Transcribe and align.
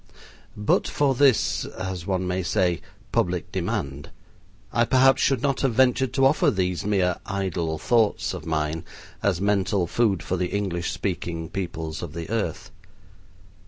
But 0.57 0.87
for 0.87 1.13
this, 1.13 1.63
as 1.63 2.07
one 2.07 2.25
may 2.27 2.41
say, 2.41 2.81
public 3.11 3.51
demand, 3.51 4.09
I 4.73 4.83
perhaps 4.83 5.21
should 5.21 5.43
not 5.43 5.61
have 5.61 5.75
ventured 5.75 6.11
to 6.13 6.25
offer 6.25 6.49
these 6.49 6.83
mere 6.83 7.17
"idle 7.27 7.77
thoughts" 7.77 8.33
of 8.33 8.43
mine 8.43 8.83
as 9.21 9.39
mental 9.39 9.85
food 9.85 10.23
for 10.23 10.37
the 10.37 10.47
English 10.47 10.89
speaking 10.89 11.49
peoples 11.49 12.01
of 12.01 12.13
the 12.13 12.27
earth. 12.31 12.71